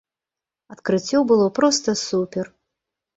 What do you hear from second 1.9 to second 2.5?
супер!